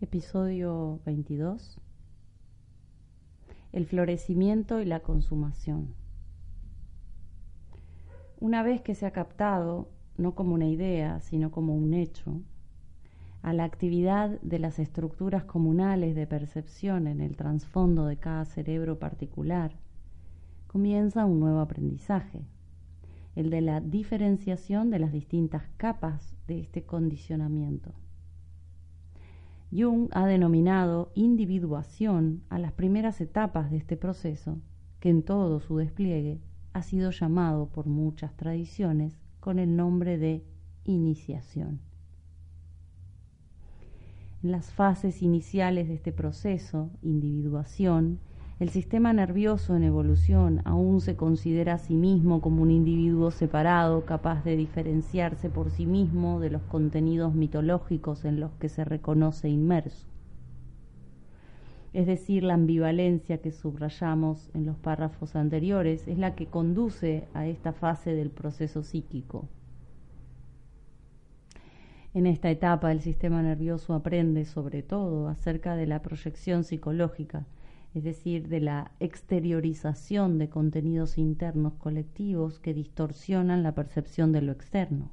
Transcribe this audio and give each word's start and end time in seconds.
Episodio 0.00 1.00
22. 1.06 1.80
El 3.72 3.84
florecimiento 3.84 4.80
y 4.80 4.84
la 4.84 5.00
consumación. 5.00 5.92
Una 8.38 8.62
vez 8.62 8.80
que 8.80 8.94
se 8.94 9.06
ha 9.06 9.10
captado, 9.10 9.88
no 10.16 10.36
como 10.36 10.54
una 10.54 10.68
idea, 10.68 11.18
sino 11.18 11.50
como 11.50 11.74
un 11.74 11.94
hecho, 11.94 12.40
a 13.42 13.52
la 13.52 13.64
actividad 13.64 14.40
de 14.40 14.60
las 14.60 14.78
estructuras 14.78 15.42
comunales 15.42 16.14
de 16.14 16.28
percepción 16.28 17.08
en 17.08 17.20
el 17.20 17.34
trasfondo 17.34 18.06
de 18.06 18.18
cada 18.18 18.44
cerebro 18.44 19.00
particular, 19.00 19.72
comienza 20.68 21.26
un 21.26 21.40
nuevo 21.40 21.58
aprendizaje, 21.58 22.46
el 23.34 23.50
de 23.50 23.62
la 23.62 23.80
diferenciación 23.80 24.90
de 24.90 25.00
las 25.00 25.10
distintas 25.10 25.64
capas 25.76 26.36
de 26.46 26.60
este 26.60 26.84
condicionamiento. 26.84 27.92
Jung 29.70 30.08
ha 30.12 30.26
denominado 30.26 31.12
individuación 31.14 32.42
a 32.48 32.58
las 32.58 32.72
primeras 32.72 33.20
etapas 33.20 33.70
de 33.70 33.76
este 33.76 33.96
proceso, 33.96 34.58
que 35.00 35.10
en 35.10 35.22
todo 35.22 35.60
su 35.60 35.76
despliegue 35.76 36.40
ha 36.72 36.82
sido 36.82 37.10
llamado 37.10 37.68
por 37.68 37.86
muchas 37.86 38.34
tradiciones 38.36 39.18
con 39.40 39.58
el 39.58 39.76
nombre 39.76 40.16
de 40.18 40.44
iniciación. 40.84 41.80
En 44.42 44.52
las 44.52 44.72
fases 44.72 45.22
iniciales 45.22 45.88
de 45.88 45.94
este 45.94 46.12
proceso, 46.12 46.90
individuación, 47.02 48.20
el 48.60 48.70
sistema 48.70 49.12
nervioso 49.12 49.76
en 49.76 49.84
evolución 49.84 50.62
aún 50.64 51.00
se 51.00 51.14
considera 51.14 51.74
a 51.74 51.78
sí 51.78 51.94
mismo 51.94 52.40
como 52.40 52.62
un 52.62 52.72
individuo 52.72 53.30
separado, 53.30 54.04
capaz 54.04 54.42
de 54.42 54.56
diferenciarse 54.56 55.48
por 55.48 55.70
sí 55.70 55.86
mismo 55.86 56.40
de 56.40 56.50
los 56.50 56.62
contenidos 56.62 57.34
mitológicos 57.34 58.24
en 58.24 58.40
los 58.40 58.50
que 58.54 58.68
se 58.68 58.84
reconoce 58.84 59.48
inmerso. 59.48 60.08
Es 61.92 62.08
decir, 62.08 62.42
la 62.42 62.54
ambivalencia 62.54 63.38
que 63.38 63.52
subrayamos 63.52 64.50
en 64.54 64.66
los 64.66 64.76
párrafos 64.76 65.36
anteriores 65.36 66.08
es 66.08 66.18
la 66.18 66.34
que 66.34 66.46
conduce 66.46 67.28
a 67.34 67.46
esta 67.46 67.72
fase 67.72 68.12
del 68.12 68.30
proceso 68.30 68.82
psíquico. 68.82 69.46
En 72.12 72.26
esta 72.26 72.50
etapa 72.50 72.90
el 72.90 73.02
sistema 73.02 73.40
nervioso 73.40 73.94
aprende 73.94 74.44
sobre 74.44 74.82
todo 74.82 75.28
acerca 75.28 75.76
de 75.76 75.86
la 75.86 76.02
proyección 76.02 76.64
psicológica, 76.64 77.46
es 77.94 78.04
decir, 78.04 78.48
de 78.48 78.60
la 78.60 78.92
exteriorización 79.00 80.38
de 80.38 80.48
contenidos 80.48 81.18
internos 81.18 81.74
colectivos 81.74 82.58
que 82.58 82.74
distorsionan 82.74 83.62
la 83.62 83.74
percepción 83.74 84.32
de 84.32 84.42
lo 84.42 84.52
externo. 84.52 85.10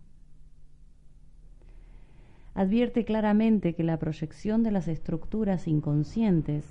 Advierte 2.53 3.03
claramente 3.03 3.73
que 3.75 3.83
la 3.83 3.99
proyección 3.99 4.63
de 4.63 4.71
las 4.71 4.87
estructuras 4.87 5.67
inconscientes 5.67 6.65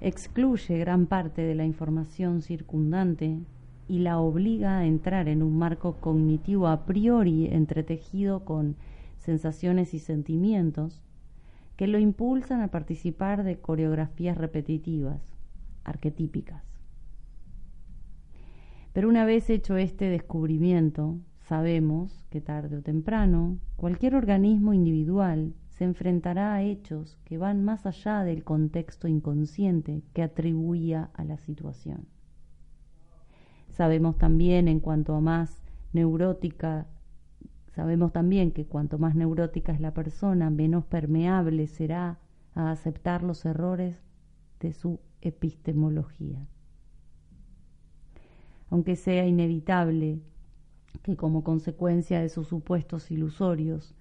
excluye 0.00 0.78
gran 0.78 1.06
parte 1.06 1.42
de 1.42 1.54
la 1.54 1.64
información 1.64 2.42
circundante 2.42 3.38
y 3.88 4.00
la 4.00 4.18
obliga 4.18 4.78
a 4.78 4.86
entrar 4.86 5.28
en 5.28 5.42
un 5.42 5.56
marco 5.56 5.96
cognitivo 6.00 6.68
a 6.68 6.84
priori 6.84 7.46
entretejido 7.46 8.44
con 8.44 8.76
sensaciones 9.18 9.94
y 9.94 9.98
sentimientos 9.98 11.02
que 11.76 11.86
lo 11.86 11.98
impulsan 11.98 12.60
a 12.60 12.68
participar 12.68 13.44
de 13.44 13.58
coreografías 13.58 14.36
repetitivas, 14.36 15.33
arquetípicas. 15.84 16.64
Pero 18.92 19.08
una 19.08 19.24
vez 19.24 19.50
hecho 19.50 19.76
este 19.76 20.08
descubrimiento, 20.08 21.18
sabemos 21.40 22.24
que 22.30 22.40
tarde 22.40 22.76
o 22.76 22.82
temprano 22.82 23.58
cualquier 23.76 24.14
organismo 24.14 24.72
individual 24.72 25.54
se 25.68 25.84
enfrentará 25.84 26.54
a 26.54 26.62
hechos 26.62 27.18
que 27.24 27.36
van 27.36 27.64
más 27.64 27.86
allá 27.86 28.22
del 28.22 28.44
contexto 28.44 29.08
inconsciente 29.08 30.02
que 30.12 30.22
atribuía 30.22 31.10
a 31.14 31.24
la 31.24 31.36
situación. 31.38 32.06
Sabemos 33.70 34.16
también 34.16 34.68
en 34.68 34.78
cuanto 34.78 35.16
a 35.16 35.20
más 35.20 35.64
neurótica, 35.92 36.86
sabemos 37.74 38.12
también 38.12 38.52
que 38.52 38.66
cuanto 38.66 38.98
más 38.98 39.16
neurótica 39.16 39.72
es 39.72 39.80
la 39.80 39.92
persona, 39.92 40.48
menos 40.48 40.84
permeable 40.84 41.66
será 41.66 42.20
a 42.54 42.70
aceptar 42.70 43.24
los 43.24 43.44
errores 43.44 44.00
de 44.60 44.72
su 44.72 45.00
epistemología. 45.24 46.46
Aunque 48.70 48.96
sea 48.96 49.26
inevitable 49.26 50.20
que 51.02 51.16
como 51.16 51.42
consecuencia 51.42 52.20
de 52.20 52.28
sus 52.28 52.48
supuestos 52.48 53.10
ilusorios 53.10 53.94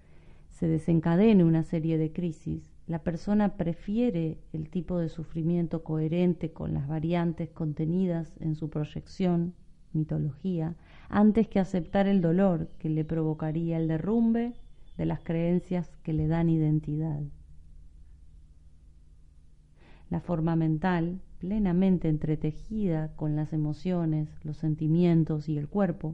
se 0.50 0.67
desencadene 0.67 1.44
una 1.44 1.63
serie 1.63 1.97
de 1.97 2.12
crisis, 2.12 2.72
la 2.85 3.00
persona 3.00 3.56
prefiere 3.57 4.38
el 4.51 4.69
tipo 4.69 5.00
de 5.00 5.09
sufrimiento 5.09 5.83
coherente 5.83 6.51
con 6.51 6.73
las 6.73 6.88
variantes 6.88 7.50
contenidas 7.50 8.35
en 8.39 8.56
su 8.56 8.69
proyección, 8.69 9.53
mitología, 9.94 10.75
antes 11.09 11.47
que 11.47 11.59
aceptar 11.59 12.07
el 12.07 12.22
dolor 12.22 12.69
que 12.79 12.89
le 12.89 13.06
provocaría 13.06 13.78
el 13.78 13.88
derrumbe 13.88 14.53
de 14.97 15.06
las 15.06 15.22
creencias 15.22 15.95
que 16.03 16.13
le 16.13 16.28
dan 16.28 16.50
identidad 16.50 17.22
la 20.13 20.22
forma 20.22 20.56
mental, 20.56 21.22
plenamente 21.40 22.07
entretejida 22.07 23.16
con 23.16 23.35
las 23.35 23.51
emociones, 23.51 24.29
los 24.44 24.57
sentimientos 24.57 25.50
y 25.50 25.57
el 25.57 25.68
cuerpo, 25.68 26.13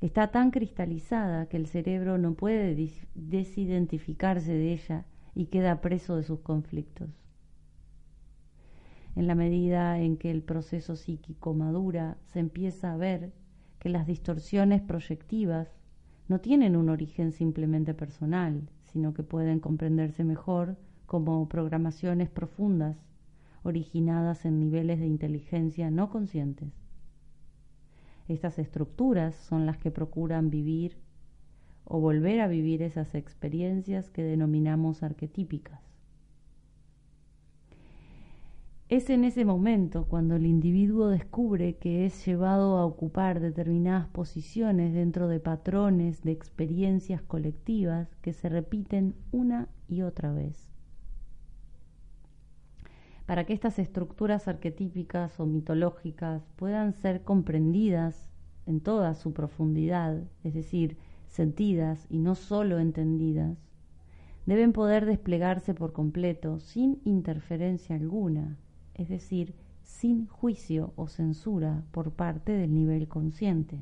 está 0.00 0.28
tan 0.28 0.50
cristalizada 0.50 1.44
que 1.44 1.58
el 1.58 1.66
cerebro 1.66 2.16
no 2.16 2.32
puede 2.32 2.74
desidentificarse 3.14 4.50
de 4.50 4.72
ella 4.72 5.04
y 5.34 5.48
queda 5.48 5.82
preso 5.82 6.16
de 6.16 6.22
sus 6.22 6.40
conflictos. 6.40 7.10
En 9.14 9.26
la 9.26 9.34
medida 9.34 10.00
en 10.00 10.16
que 10.16 10.30
el 10.30 10.42
proceso 10.42 10.96
psíquico 10.96 11.52
madura, 11.52 12.16
se 12.32 12.38
empieza 12.38 12.94
a 12.94 12.96
ver 12.96 13.34
que 13.78 13.90
las 13.90 14.06
distorsiones 14.06 14.80
proyectivas 14.80 15.68
no 16.28 16.40
tienen 16.40 16.76
un 16.76 16.88
origen 16.88 17.32
simplemente 17.32 17.92
personal, 17.92 18.70
sino 18.84 19.12
que 19.12 19.22
pueden 19.22 19.60
comprenderse 19.60 20.24
mejor 20.24 20.78
como 21.06 21.48
programaciones 21.48 22.28
profundas 22.28 22.96
originadas 23.62 24.44
en 24.44 24.60
niveles 24.60 25.00
de 25.00 25.06
inteligencia 25.06 25.90
no 25.90 26.10
conscientes. 26.10 26.72
Estas 28.28 28.58
estructuras 28.58 29.34
son 29.34 29.66
las 29.66 29.78
que 29.78 29.90
procuran 29.90 30.50
vivir 30.50 30.96
o 31.84 32.00
volver 32.00 32.40
a 32.40 32.48
vivir 32.48 32.82
esas 32.82 33.14
experiencias 33.14 34.10
que 34.10 34.22
denominamos 34.22 35.02
arquetípicas. 35.02 35.80
Es 38.88 39.10
en 39.10 39.24
ese 39.24 39.44
momento 39.44 40.06
cuando 40.06 40.36
el 40.36 40.46
individuo 40.46 41.08
descubre 41.08 41.76
que 41.76 42.06
es 42.06 42.24
llevado 42.24 42.78
a 42.78 42.86
ocupar 42.86 43.40
determinadas 43.40 44.06
posiciones 44.08 44.94
dentro 44.94 45.26
de 45.26 45.40
patrones 45.40 46.22
de 46.22 46.30
experiencias 46.30 47.20
colectivas 47.20 48.14
que 48.22 48.32
se 48.32 48.48
repiten 48.48 49.16
una 49.32 49.68
y 49.88 50.02
otra 50.02 50.32
vez 50.32 50.75
para 53.26 53.44
que 53.44 53.52
estas 53.52 53.78
estructuras 53.80 54.46
arquetípicas 54.46 55.38
o 55.40 55.46
mitológicas 55.46 56.42
puedan 56.54 56.92
ser 56.92 57.22
comprendidas 57.22 58.30
en 58.66 58.80
toda 58.80 59.14
su 59.14 59.32
profundidad, 59.32 60.22
es 60.44 60.54
decir, 60.54 60.96
sentidas 61.26 62.06
y 62.08 62.18
no 62.18 62.36
sólo 62.36 62.78
entendidas, 62.78 63.58
deben 64.46 64.72
poder 64.72 65.06
desplegarse 65.06 65.74
por 65.74 65.92
completo 65.92 66.60
sin 66.60 67.00
interferencia 67.04 67.96
alguna, 67.96 68.56
es 68.94 69.08
decir, 69.08 69.54
sin 69.82 70.28
juicio 70.28 70.92
o 70.96 71.08
censura 71.08 71.82
por 71.90 72.12
parte 72.12 72.52
del 72.52 72.72
nivel 72.72 73.08
consciente. 73.08 73.78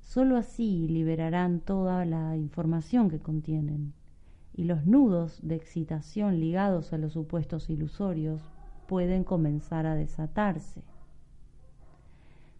Solo 0.00 0.36
así 0.36 0.88
liberarán 0.88 1.60
toda 1.60 2.04
la 2.04 2.36
información 2.36 3.08
que 3.08 3.20
contienen 3.20 3.94
y 4.56 4.64
los 4.64 4.86
nudos 4.86 5.40
de 5.42 5.56
excitación 5.56 6.38
ligados 6.38 6.92
a 6.92 6.98
los 6.98 7.12
supuestos 7.12 7.70
ilusorios 7.70 8.40
pueden 8.86 9.24
comenzar 9.24 9.86
a 9.86 9.94
desatarse. 9.94 10.82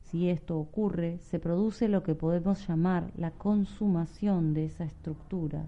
Si 0.02 0.28
esto 0.28 0.58
ocurre, 0.58 1.18
se 1.18 1.38
produce 1.38 1.88
lo 1.88 2.02
que 2.02 2.14
podemos 2.14 2.66
llamar 2.66 3.10
la 3.16 3.30
consumación 3.30 4.54
de 4.54 4.66
esa 4.66 4.84
estructura, 4.84 5.66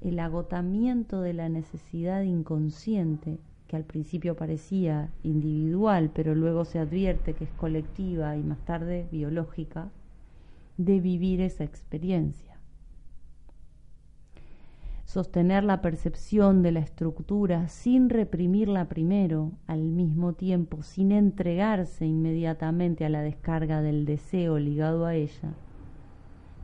el 0.00 0.18
agotamiento 0.18 1.20
de 1.20 1.32
la 1.32 1.48
necesidad 1.48 2.22
inconsciente, 2.22 3.38
que 3.68 3.76
al 3.76 3.84
principio 3.84 4.36
parecía 4.36 5.10
individual, 5.22 6.10
pero 6.14 6.34
luego 6.34 6.64
se 6.64 6.78
advierte 6.78 7.34
que 7.34 7.44
es 7.44 7.52
colectiva 7.52 8.36
y 8.36 8.42
más 8.42 8.58
tarde 8.64 9.06
biológica, 9.10 9.90
de 10.76 11.00
vivir 11.00 11.40
esa 11.40 11.64
experiencia. 11.64 12.51
Sostener 15.04 15.64
la 15.64 15.82
percepción 15.82 16.62
de 16.62 16.72
la 16.72 16.80
estructura 16.80 17.68
sin 17.68 18.08
reprimirla 18.08 18.88
primero, 18.88 19.52
al 19.66 19.82
mismo 19.82 20.32
tiempo 20.32 20.82
sin 20.82 21.12
entregarse 21.12 22.06
inmediatamente 22.06 23.04
a 23.04 23.08
la 23.10 23.20
descarga 23.20 23.82
del 23.82 24.06
deseo 24.06 24.58
ligado 24.58 25.04
a 25.04 25.14
ella, 25.14 25.54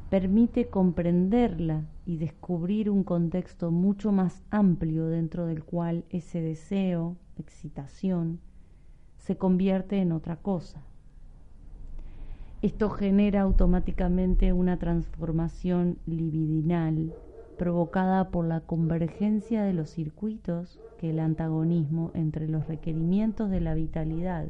permite 0.09 0.69
comprenderla 0.69 1.85
y 2.07 2.17
descubrir 2.17 2.89
un 2.89 3.05
contexto 3.05 3.71
mucho 3.71 4.13
más 4.13 4.43
amplio 4.51 5.07
dentro 5.09 5.45
del 5.45 5.65
cual 5.65 6.05
ese 6.09 6.41
deseo, 6.41 7.17
excitación, 7.37 8.41
se 9.19 9.37
convierte 9.37 9.99
en 9.99 10.13
otra 10.13 10.37
cosa. 10.37 10.83
Esto 12.63 12.89
genera 12.89 13.43
automáticamente 13.43 14.53
una 14.53 14.79
transformación 14.79 15.99
libidinal 16.07 17.15
provocada 17.59 18.31
por 18.31 18.47
la 18.47 18.61
convergencia 18.61 19.63
de 19.63 19.75
los 19.75 19.91
circuitos 19.91 20.81
que 20.99 21.11
el 21.11 21.19
antagonismo 21.19 22.11
entre 22.15 22.49
los 22.49 22.67
requerimientos 22.67 23.51
de 23.51 23.61
la 23.61 23.75
vitalidad 23.75 24.49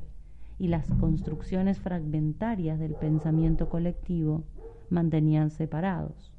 y 0.58 0.68
las 0.68 0.86
construcciones 1.00 1.78
fragmentarias 1.80 2.78
del 2.78 2.94
pensamiento 2.94 3.68
colectivo 3.68 4.44
mantenían 4.90 5.50
separados. 5.50 6.32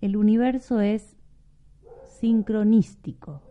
El 0.00 0.16
universo 0.16 0.80
es 0.80 1.16
sincronístico. 2.06 3.42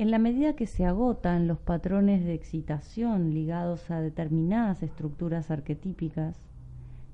En 0.00 0.10
la 0.10 0.18
medida 0.18 0.56
que 0.56 0.66
se 0.66 0.86
agotan 0.86 1.46
los 1.46 1.58
patrones 1.58 2.24
de 2.24 2.32
excitación 2.32 3.34
ligados 3.34 3.90
a 3.90 4.00
determinadas 4.00 4.82
estructuras 4.82 5.50
arquetípicas, 5.50 6.40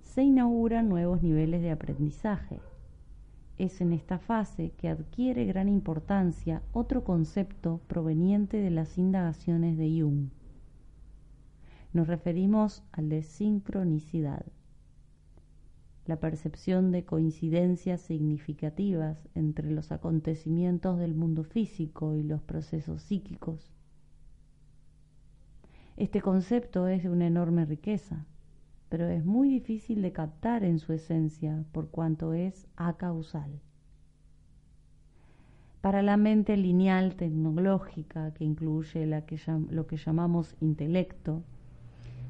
se 0.03 0.23
inauguran 0.23 0.88
nuevos 0.88 1.21
niveles 1.21 1.62
de 1.62 1.73
aprendizaje. 1.73 2.61
Es 3.59 3.81
en 3.81 3.93
esta 3.93 4.21
fase 4.21 4.71
que 4.79 4.88
adquiere 4.88 5.47
gran 5.47 5.69
importancia 5.69 6.62
otro 6.73 7.03
concepto 7.03 7.81
proveniente 7.88 8.59
de 8.59 8.71
las 8.71 8.99
indagaciones 8.99 9.77
de 9.77 10.00
Jung. 10.00 10.29
Nos 11.93 12.06
referimos 12.06 12.85
al 12.93 13.09
de 13.09 13.25
sincronicidad 13.25 14.47
la 16.06 16.20
percepción 16.20 16.93
de 16.93 17.05
coincidencias 17.05 18.00
significativas 18.00 19.29
entre 19.35 19.70
los 19.70 19.93
acontecimientos 19.93 20.99
del 20.99 21.14
mundo 21.14 21.44
físico 21.44 22.14
y 22.14 22.23
los 22.23 22.43
procesos 22.43 23.03
psíquicos. 23.03 23.73
Este 25.97 26.20
concepto 26.20 26.88
es 26.88 27.03
de 27.03 27.11
una 27.11 27.26
enorme 27.26 27.64
riqueza, 27.64 28.26
pero 28.88 29.08
es 29.08 29.25
muy 29.25 29.49
difícil 29.49 30.03
de 30.03 30.12
captar 30.12 30.62
en 30.62 30.79
su 30.79 30.93
esencia 30.93 31.64
por 31.73 31.91
cuanto 31.91 32.35
es 32.35 32.67
acausal. 32.76 33.61
Para 35.81 36.02
la 36.02 36.17
mente 36.17 36.56
lineal 36.56 37.17
tecnológica, 37.17 38.35
que 38.35 38.44
incluye 38.44 39.06
lo 39.06 39.87
que 39.87 39.97
llamamos 39.97 40.56
intelecto, 40.61 41.44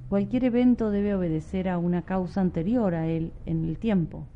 Cualquier 0.09 0.45
evento 0.45 0.93
debe 0.93 1.17
obedecer 1.17 1.69
a 1.69 1.79
una 1.79 2.03
causa 2.03 2.41
anterior 2.41 2.95
a 2.95 3.09
él 3.09 3.33
en 3.45 3.65
el 3.65 3.77
tiempo. 3.79 4.29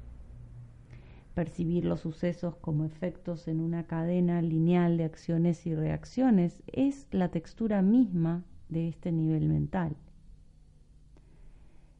Percibir 1.34 1.84
los 1.84 2.00
sucesos 2.00 2.56
como 2.56 2.84
efectos 2.84 3.46
en 3.46 3.60
una 3.60 3.84
cadena 3.84 4.42
lineal 4.42 4.96
de 4.96 5.04
acciones 5.04 5.64
y 5.66 5.74
reacciones 5.76 6.60
es 6.66 7.06
la 7.12 7.30
textura 7.30 7.82
misma 7.82 8.42
de 8.68 8.88
este 8.88 9.12
nivel 9.12 9.46
mental. 9.46 9.94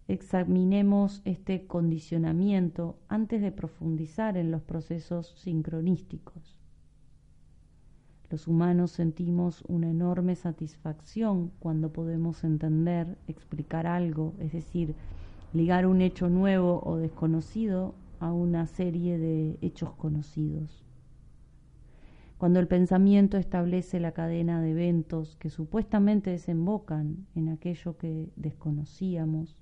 Examinemos 0.09 1.23
este 1.25 1.69
condicionamiento 1.69 2.99
antes 3.07 3.41
de 3.41 3.53
profundizar 3.53 4.37
en 4.37 4.51
los 4.51 4.63
procesos 4.63 5.33
sincronísticos. 5.37 6.60
Los 8.31 8.47
humanos 8.47 8.93
sentimos 8.93 9.65
una 9.67 9.91
enorme 9.91 10.37
satisfacción 10.37 11.51
cuando 11.59 11.93
podemos 11.93 12.45
entender, 12.45 13.19
explicar 13.27 13.89
algo, 13.89 14.35
es 14.39 14.53
decir, 14.53 14.95
ligar 15.53 15.85
un 15.85 16.01
hecho 16.01 16.29
nuevo 16.29 16.81
o 16.85 16.97
desconocido 16.97 17.97
a 18.21 18.33
una 18.33 18.69
serie 18.69 19.19
de 19.19 19.59
hechos 19.63 19.91
conocidos. 19.95 20.85
Cuando 22.39 22.61
el 22.61 22.69
pensamiento 22.69 23.37
establece 23.37 23.99
la 23.99 24.13
cadena 24.13 24.63
de 24.63 24.71
eventos 24.71 25.35
que 25.37 25.51
supuestamente 25.51 26.31
desembocan 26.31 27.27
en 27.35 27.49
aquello 27.49 27.99
que 27.99 28.31
desconocíamos, 28.37 29.57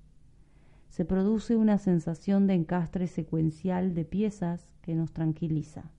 se 0.89 1.05
produce 1.05 1.55
una 1.55 1.79
sensación 1.79 2.45
de 2.45 2.53
encastre 2.53 3.07
secuencial 3.07 3.95
de 3.95 4.05
piezas 4.05 4.75
que 4.83 4.93
nos 4.93 5.11
tranquiliza. 5.11 5.91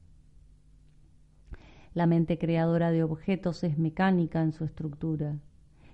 La 1.92 2.06
mente 2.06 2.38
creadora 2.38 2.90
de 2.92 3.02
objetos 3.02 3.64
es 3.64 3.78
mecánica 3.78 4.42
en 4.42 4.52
su 4.52 4.64
estructura 4.64 5.38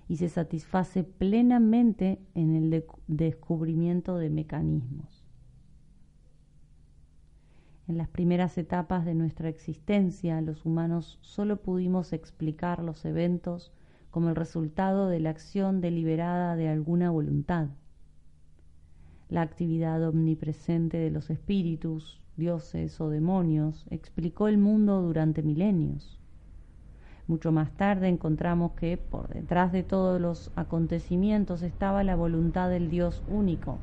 y 0.07 0.17
se 0.17 0.29
satisface 0.29 1.03
plenamente 1.03 2.19
en 2.35 2.55
el 2.55 2.85
descubrimiento 3.07 4.17
de 4.17 4.29
mecanismos. 4.29 5.23
En 7.87 7.97
las 7.97 8.09
primeras 8.09 8.57
etapas 8.57 9.05
de 9.05 9.15
nuestra 9.15 9.49
existencia, 9.49 10.41
los 10.41 10.65
humanos 10.65 11.19
solo 11.21 11.61
pudimos 11.61 12.13
explicar 12.13 12.83
los 12.83 13.05
eventos 13.05 13.71
como 14.11 14.29
el 14.29 14.35
resultado 14.35 15.07
de 15.07 15.19
la 15.19 15.29
acción 15.29 15.79
deliberada 15.79 16.55
de 16.55 16.67
alguna 16.67 17.11
voluntad. 17.11 17.69
La 19.29 19.41
actividad 19.41 20.05
omnipresente 20.05 20.97
de 20.97 21.11
los 21.11 21.29
espíritus, 21.29 22.21
dioses 22.37 23.01
o 23.01 23.09
demonios, 23.09 23.85
explicó 23.89 24.47
el 24.47 24.57
mundo 24.57 25.01
durante 25.01 25.41
milenios. 25.43 26.19
Mucho 27.27 27.51
más 27.51 27.71
tarde 27.71 28.07
encontramos 28.07 28.71
que 28.73 28.97
por 28.97 29.27
detrás 29.27 29.71
de 29.73 29.83
todos 29.83 30.21
los 30.21 30.51
acontecimientos 30.55 31.61
estaba 31.61 32.03
la 32.03 32.15
voluntad 32.15 32.69
del 32.69 32.89
Dios 32.89 33.21
único. 33.27 33.79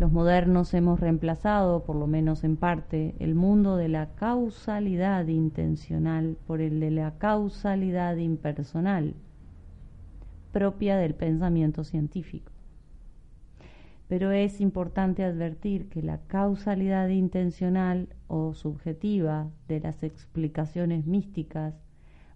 Los 0.00 0.10
modernos 0.10 0.74
hemos 0.74 0.98
reemplazado, 0.98 1.84
por 1.84 1.94
lo 1.94 2.08
menos 2.08 2.42
en 2.42 2.56
parte, 2.56 3.14
el 3.20 3.36
mundo 3.36 3.76
de 3.76 3.88
la 3.88 4.08
causalidad 4.14 5.28
intencional 5.28 6.36
por 6.46 6.60
el 6.60 6.80
de 6.80 6.90
la 6.90 7.12
causalidad 7.18 8.16
impersonal, 8.16 9.14
propia 10.50 10.96
del 10.96 11.14
pensamiento 11.14 11.84
científico 11.84 12.50
pero 14.12 14.30
es 14.30 14.60
importante 14.60 15.24
advertir 15.24 15.88
que 15.88 16.02
la 16.02 16.18
causalidad 16.26 17.08
intencional 17.08 18.10
o 18.26 18.52
subjetiva 18.52 19.50
de 19.68 19.80
las 19.80 20.02
explicaciones 20.02 21.06
místicas 21.06 21.82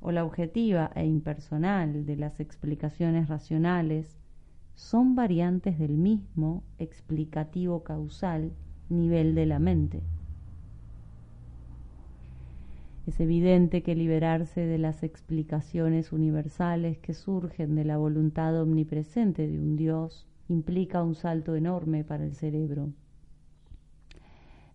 o 0.00 0.11
la 0.11 0.25
objetiva 0.25 0.90
e 0.95 1.04
impersonal 1.04 2.06
de 2.06 2.16
las 2.16 2.40
explicaciones 2.40 3.28
racionales 3.28 4.18
son 4.75 5.14
variantes 5.16 5.78
del 5.78 5.99
mismo 5.99 6.64
explicativo 6.78 7.85
causal 7.85 8.52
nivel 8.88 9.35
de 9.35 9.45
la 9.45 9.59
mente. 9.59 10.02
Es 13.06 13.21
evidente 13.21 13.83
que 13.83 13.95
liberarse 13.95 14.62
de 14.62 14.78
las 14.78 15.02
explicaciones 15.02 16.11
universales 16.11 16.97
que 16.97 17.12
surgen 17.12 17.75
de 17.75 17.85
la 17.85 17.99
voluntad 17.99 18.59
omnipresente 18.59 19.47
de 19.47 19.61
un 19.61 19.76
Dios 19.76 20.26
implica 20.49 21.03
un 21.03 21.15
salto 21.15 21.55
enorme 21.57 22.05
para 22.05 22.25
el 22.25 22.35
cerebro. 22.35 22.93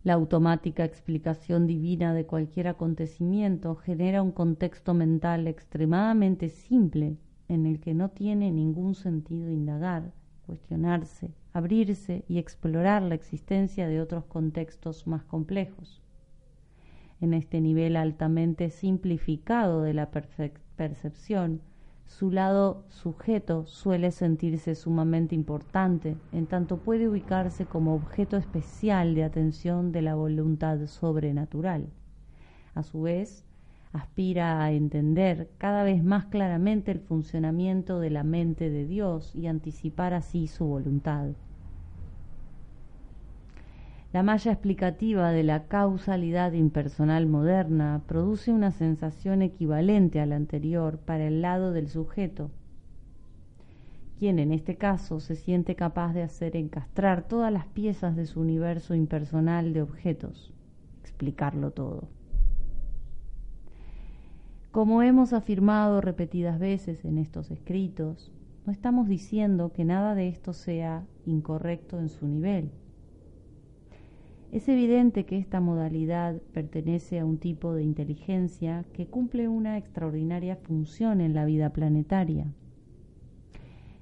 La 0.04 0.14
automática 0.14 0.84
explicación 0.84 1.68
divina 1.68 2.14
de 2.16 2.26
cualquier 2.26 2.68
acontecimiento 2.68 3.76
genera 3.76 4.24
un 4.24 4.32
contexto 4.32 4.96
mental 4.96 5.48
extremadamente 5.48 6.50
simple 6.50 7.18
en 7.48 7.68
el 7.68 7.80
que 7.80 7.94
no 7.94 8.10
tiene 8.10 8.52
ningún 8.52 8.96
sentido 8.96 9.52
indagar, 9.52 10.12
cuestionarse, 10.48 11.30
abrirse 11.54 12.26
y 12.28 12.40
explorar 12.40 13.04
la 13.04 13.14
existencia 13.14 13.88
de 13.88 14.02
otros 14.02 14.26
contextos 14.26 15.06
más 15.06 15.24
complejos. 15.24 16.02
En 17.20 17.36
este 17.36 17.62
nivel 17.62 17.96
altamente 17.96 18.72
simplificado 18.72 19.84
de 19.84 19.94
la 19.94 20.10
percepción, 20.10 21.62
su 22.12 22.30
lado 22.30 22.84
sujeto 22.90 23.66
suele 23.66 24.12
sentirse 24.12 24.76
sumamente 24.76 25.34
importante, 25.34 26.18
en 26.34 26.46
tanto 26.46 26.76
puede 26.76 27.08
ubicarse 27.08 27.66
como 27.66 27.96
objeto 27.96 28.36
especial 28.36 29.16
de 29.16 29.24
atención 29.24 29.94
de 29.94 30.02
la 30.02 30.16
voluntad 30.16 30.86
sobrenatural. 30.88 31.88
A 32.76 32.84
su 32.84 33.04
vez, 33.04 33.46
aspira 33.94 34.62
a 34.62 34.74
entender 34.74 35.52
cada 35.58 35.84
vez 35.84 36.04
más 36.04 36.26
claramente 36.26 36.92
el 36.92 37.00
funcionamiento 37.00 38.02
de 38.02 38.10
la 38.10 38.24
mente 38.24 38.70
de 38.70 38.86
Dios 38.86 39.34
y 39.34 39.48
anticipar 39.48 40.14
así 40.14 40.48
su 40.48 40.66
voluntad. 40.66 41.30
La 44.14 44.24
malla 44.24 44.52
explicativa 44.52 45.32
de 45.32 45.44
la 45.44 45.68
causalidad 45.68 46.52
impersonal 46.52 47.28
moderna 47.28 48.02
produce 48.08 48.52
una 48.52 48.72
sensación 48.72 49.42
equivalente 49.42 50.20
a 50.20 50.26
la 50.26 50.36
anterior 50.36 50.98
para 50.98 51.28
el 51.28 51.42
lado 51.42 51.72
del 51.72 51.88
sujeto, 51.88 52.52
quien 54.20 54.38
en 54.38 54.52
este 54.52 54.76
caso 54.76 55.22
se 55.22 55.38
siente 55.38 55.78
capaz 55.78 56.14
de 56.14 56.24
hacer 56.24 56.58
encastrar 56.58 57.26
todas 57.26 57.54
las 57.54 57.68
piezas 57.68 58.18
de 58.18 58.26
su 58.26 58.42
universo 58.42 58.96
impersonal 58.96 59.72
de 59.72 59.82
objetos, 59.82 60.54
explicarlo 61.00 61.72
todo. 61.72 62.10
Como 64.72 65.04
hemos 65.04 65.32
afirmado 65.32 66.02
repetidas 66.02 66.60
veces 66.60 67.06
en 67.06 67.18
estos 67.18 67.50
escritos, 67.50 68.30
no 68.66 68.74
estamos 68.74 69.08
diciendo 69.08 69.72
que 69.72 69.86
nada 69.86 70.16
de 70.16 70.28
esto 70.28 70.52
sea 70.52 71.06
incorrecto 71.26 71.98
en 71.98 72.10
su 72.10 72.28
nivel 72.28 72.72
es 74.52 74.68
evidente 74.68 75.26
que 75.26 75.38
esta 75.38 75.62
modalidad 75.62 76.36
pertenece 76.54 77.20
a 77.20 77.26
un 77.26 77.38
tipo 77.38 77.74
de 77.74 77.84
inteligencia 77.84 78.84
que 78.92 79.08
cumple 79.08 79.48
una 79.48 79.78
extraordinaria 79.78 80.58
función 80.58 81.22
en 81.22 81.34
la 81.34 81.46
vida 81.46 81.72
planetaria. 81.72 82.48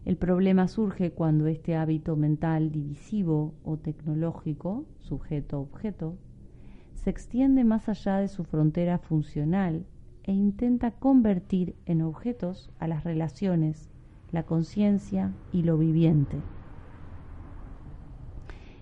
El 0.05 0.17
problema 0.17 0.67
surge 0.67 1.11
cuando 1.11 1.45
este 1.45 1.75
hábito 1.75 2.15
mental 2.15 2.71
divisivo 2.71 3.53
o 3.63 3.77
tecnológico, 3.77 4.85
sujeto-objeto, 4.97 6.17
se 6.95 7.11
extiende 7.11 7.63
más 7.63 7.87
allá 7.87 8.17
de 8.17 8.27
su 8.27 8.43
frontera 8.43 8.97
funcional 8.97 9.85
e 10.23 10.33
intenta 10.33 10.91
convertir 10.91 11.75
en 11.85 12.01
objetos 12.01 12.71
a 12.79 12.87
las 12.87 13.03
relaciones, 13.03 13.91
la 14.31 14.43
conciencia 14.43 15.31
y 15.53 15.61
lo 15.61 15.77
viviente. 15.77 16.37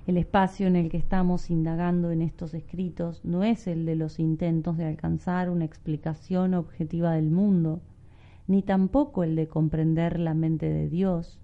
El 0.07 0.15
espacio 0.15 0.67
en 0.67 0.77
el 0.77 0.87
que 0.89 0.95
estamos 0.95 1.49
indagando 1.49 2.11
en 2.11 2.21
estos 2.21 2.53
escritos 2.53 3.25
no 3.25 3.43
es 3.43 3.67
el 3.67 3.85
de 3.85 3.97
los 3.97 4.19
intentos 4.19 4.77
de 4.77 4.85
alcanzar 4.85 5.49
una 5.49 5.65
explicación 5.65 6.53
objetiva 6.53 7.11
del 7.11 7.29
mundo, 7.29 7.81
ni 8.47 8.61
tampoco 8.61 9.25
el 9.25 9.35
de 9.35 9.49
comprender 9.49 10.17
la 10.17 10.33
mente 10.33 10.69
de 10.69 10.87
Dios, 10.87 11.41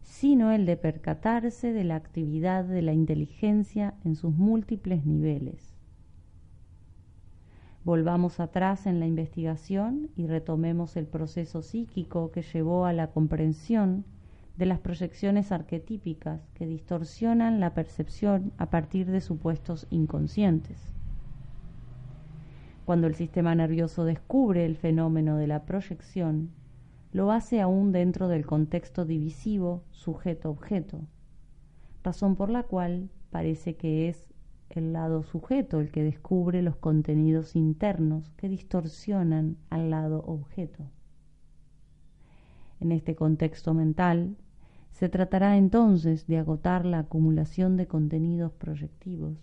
sino 0.00 0.52
el 0.52 0.64
de 0.64 0.78
percatarse 0.78 1.74
de 1.74 1.84
la 1.84 1.96
actividad 1.96 2.64
de 2.64 2.80
la 2.80 2.94
inteligencia 2.94 3.92
en 4.06 4.16
sus 4.16 4.32
múltiples 4.32 5.04
niveles. 5.04 5.74
Volvamos 7.84 8.40
atrás 8.40 8.86
en 8.86 9.00
la 9.00 9.06
investigación 9.06 10.08
y 10.16 10.26
retomemos 10.26 10.96
el 10.96 11.06
proceso 11.06 11.60
psíquico 11.60 12.30
que 12.30 12.40
llevó 12.40 12.86
a 12.86 12.94
la 12.94 13.08
comprensión 13.10 14.06
de 14.56 14.66
las 14.66 14.80
proyecciones 14.80 15.52
arquetípicas 15.52 16.40
que 16.54 16.66
distorsionan 16.66 17.60
la 17.60 17.74
percepción 17.74 18.52
a 18.56 18.70
partir 18.70 19.10
de 19.10 19.20
supuestos 19.20 19.86
inconscientes. 19.90 20.94
Cuando 22.84 23.06
el 23.06 23.14
sistema 23.14 23.54
nervioso 23.54 24.04
descubre 24.04 24.64
el 24.64 24.76
fenómeno 24.76 25.36
de 25.36 25.46
la 25.46 25.64
proyección, 25.64 26.50
lo 27.12 27.32
hace 27.32 27.60
aún 27.60 27.92
dentro 27.92 28.28
del 28.28 28.46
contexto 28.46 29.04
divisivo 29.04 29.82
sujeto-objeto, 29.90 31.00
razón 32.02 32.36
por 32.36 32.50
la 32.50 32.62
cual 32.62 33.10
parece 33.30 33.76
que 33.76 34.08
es 34.08 34.26
el 34.70 34.92
lado 34.92 35.22
sujeto 35.22 35.80
el 35.80 35.90
que 35.90 36.02
descubre 36.02 36.62
los 36.62 36.76
contenidos 36.76 37.56
internos 37.56 38.30
que 38.36 38.48
distorsionan 38.48 39.56
al 39.70 39.90
lado 39.90 40.22
objeto. 40.26 40.84
En 42.80 42.92
este 42.92 43.14
contexto 43.14 43.74
mental, 43.74 44.36
se 44.96 45.10
tratará 45.10 45.58
entonces 45.58 46.26
de 46.26 46.38
agotar 46.38 46.86
la 46.86 47.00
acumulación 47.00 47.76
de 47.76 47.86
contenidos 47.86 48.52
proyectivos 48.52 49.36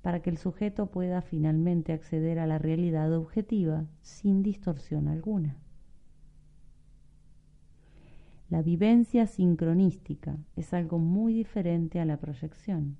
para 0.00 0.22
que 0.22 0.30
el 0.30 0.38
sujeto 0.38 0.86
pueda 0.86 1.20
finalmente 1.20 1.92
acceder 1.92 2.38
a 2.38 2.46
la 2.46 2.56
realidad 2.56 3.12
objetiva 3.12 3.84
sin 4.00 4.42
distorsión 4.42 5.08
alguna. 5.08 5.58
La 8.48 8.62
vivencia 8.62 9.26
sincronística 9.26 10.38
es 10.56 10.72
algo 10.72 10.98
muy 10.98 11.34
diferente 11.34 12.00
a 12.00 12.06
la 12.06 12.16
proyección. 12.16 12.96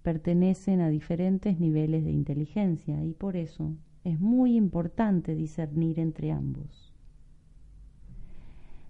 Pertenecen 0.00 0.80
a 0.80 0.88
diferentes 0.88 1.60
niveles 1.60 2.02
de 2.02 2.12
inteligencia 2.12 3.04
y 3.04 3.12
por 3.12 3.36
eso 3.36 3.74
es 4.04 4.18
muy 4.18 4.56
importante 4.56 5.34
discernir 5.34 6.00
entre 6.00 6.32
ambos 6.32 6.85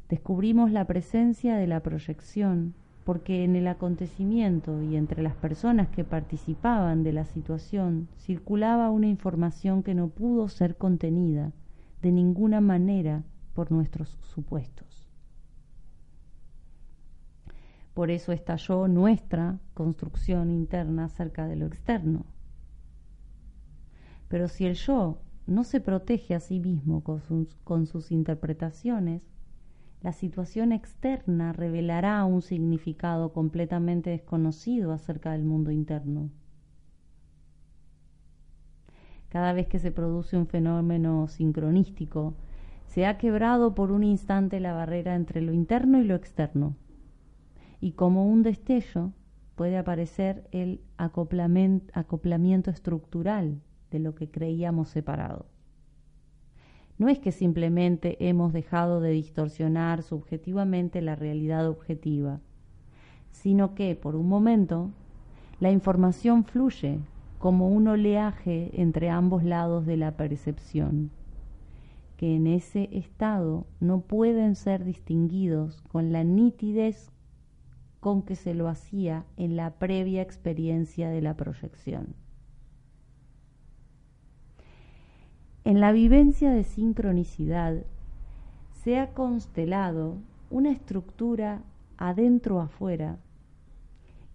descubrimos 0.08 0.70
la 0.70 0.84
presencia 0.86 1.56
de 1.56 1.66
la 1.66 1.80
proyección 1.80 2.74
porque 3.04 3.44
en 3.44 3.54
el 3.54 3.68
acontecimiento 3.68 4.82
y 4.82 4.96
entre 4.96 5.22
las 5.22 5.36
personas 5.36 5.88
que 5.88 6.02
participaban 6.02 7.04
de 7.04 7.12
la 7.12 7.24
situación 7.24 8.08
circulaba 8.18 8.90
una 8.90 9.06
información 9.06 9.84
que 9.84 9.94
no 9.94 10.08
pudo 10.08 10.48
ser 10.48 10.76
contenida 10.76 11.52
de 12.02 12.10
ninguna 12.10 12.60
manera 12.60 13.22
por 13.54 13.70
nuestros 13.70 14.18
supuestos. 14.34 15.08
Por 17.94 18.10
eso 18.10 18.32
estalló 18.32 18.88
nuestra 18.88 19.60
construcción 19.72 20.50
interna 20.50 21.04
acerca 21.04 21.46
de 21.46 21.56
lo 21.56 21.66
externo. 21.66 22.26
Pero 24.28 24.48
si 24.48 24.66
el 24.66 24.74
yo 24.74 25.20
no 25.46 25.62
se 25.62 25.80
protege 25.80 26.34
a 26.34 26.40
sí 26.40 26.58
mismo 26.58 27.04
con 27.04 27.20
sus, 27.20 27.54
con 27.62 27.86
sus 27.86 28.10
interpretaciones, 28.10 29.22
la 30.06 30.12
situación 30.12 30.70
externa 30.70 31.52
revelará 31.52 32.24
un 32.26 32.40
significado 32.40 33.32
completamente 33.32 34.10
desconocido 34.10 34.92
acerca 34.92 35.32
del 35.32 35.42
mundo 35.42 35.72
interno. 35.72 36.30
Cada 39.28 39.52
vez 39.52 39.66
que 39.66 39.80
se 39.80 39.90
produce 39.90 40.36
un 40.36 40.46
fenómeno 40.46 41.26
sincronístico, 41.26 42.36
se 42.86 43.04
ha 43.04 43.18
quebrado 43.18 43.74
por 43.74 43.90
un 43.90 44.04
instante 44.04 44.60
la 44.60 44.74
barrera 44.74 45.16
entre 45.16 45.40
lo 45.40 45.52
interno 45.52 46.00
y 46.00 46.04
lo 46.04 46.14
externo. 46.14 46.76
Y 47.80 47.94
como 47.94 48.28
un 48.28 48.44
destello 48.44 49.10
puede 49.56 49.76
aparecer 49.76 50.46
el 50.52 50.82
acoplamiento 50.98 52.70
estructural 52.70 53.60
de 53.90 53.98
lo 53.98 54.14
que 54.14 54.30
creíamos 54.30 54.88
separado. 54.88 55.46
No 56.98 57.08
es 57.08 57.18
que 57.18 57.32
simplemente 57.32 58.16
hemos 58.26 58.52
dejado 58.52 59.00
de 59.00 59.10
distorsionar 59.10 60.02
subjetivamente 60.02 61.02
la 61.02 61.14
realidad 61.14 61.68
objetiva, 61.68 62.40
sino 63.30 63.74
que, 63.74 63.94
por 63.94 64.16
un 64.16 64.28
momento, 64.28 64.90
la 65.60 65.70
información 65.70 66.44
fluye 66.44 67.00
como 67.38 67.68
un 67.68 67.86
oleaje 67.88 68.70
entre 68.80 69.10
ambos 69.10 69.44
lados 69.44 69.84
de 69.84 69.98
la 69.98 70.16
percepción, 70.16 71.10
que 72.16 72.34
en 72.34 72.46
ese 72.46 72.88
estado 72.92 73.66
no 73.78 74.00
pueden 74.00 74.54
ser 74.54 74.84
distinguidos 74.84 75.82
con 75.82 76.12
la 76.12 76.24
nitidez 76.24 77.12
con 78.00 78.22
que 78.22 78.36
se 78.36 78.54
lo 78.54 78.68
hacía 78.68 79.26
en 79.36 79.56
la 79.56 79.78
previa 79.78 80.22
experiencia 80.22 81.10
de 81.10 81.20
la 81.20 81.36
proyección. 81.36 82.14
En 85.66 85.80
la 85.80 85.90
vivencia 85.90 86.52
de 86.52 86.62
sincronicidad 86.62 87.82
se 88.84 89.00
ha 89.00 89.12
constelado 89.14 90.18
una 90.48 90.70
estructura 90.70 91.64
adentro-afuera 91.96 93.18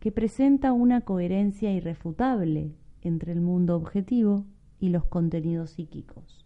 que 0.02 0.12
presenta 0.12 0.74
una 0.74 1.00
coherencia 1.00 1.72
irrefutable 1.72 2.76
entre 3.02 3.32
el 3.32 3.40
mundo 3.40 3.78
objetivo 3.78 4.44
y 4.78 4.90
los 4.90 5.06
contenidos 5.06 5.70
psíquicos. 5.70 6.46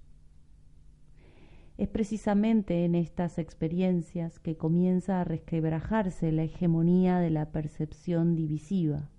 Es 1.80 1.88
precisamente 1.88 2.86
en 2.86 2.94
estas 2.94 3.40
experiencias 3.40 4.38
que 4.38 4.56
comienza 4.56 5.20
a 5.20 5.24
resquebrajarse 5.24 6.32
la 6.32 6.44
hegemonía 6.44 7.18
de 7.18 7.32
la 7.32 7.52
percepción 7.52 8.36
divisiva 8.36 9.10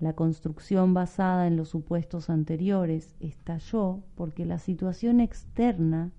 la 0.00 0.14
construcción 0.14 0.94
basada 0.94 1.46
en 1.46 1.56
los 1.56 1.68
supuestos 1.68 2.30
anteriores 2.30 3.14
estalló 3.20 4.02
porque 4.14 4.46
la 4.46 4.58
situación 4.58 5.20
externa 5.20 6.10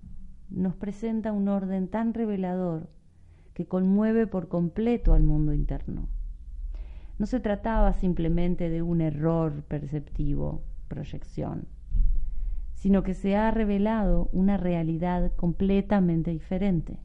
nos 0.50 0.76
presenta 0.76 1.32
un 1.32 1.48
orden 1.48 1.88
tan 1.88 2.14
revelador 2.14 2.88
que 3.54 3.66
conmueve 3.66 4.28
por 4.28 4.48
completo 4.48 5.14
al 5.14 5.24
mundo 5.24 5.52
interno. 5.52 6.08
No 7.18 7.26
se 7.26 7.40
trataba 7.40 7.92
simplemente 7.92 8.70
de 8.70 8.82
un 8.82 9.00
error 9.00 9.64
perceptivo, 9.64 10.62
proyección, 10.86 11.66
sino 12.74 13.02
que 13.02 13.14
se 13.14 13.36
ha 13.36 13.50
revelado 13.50 14.28
una 14.32 14.56
realidad 14.56 15.32
completamente 15.34 16.30
diferente. 16.30 16.98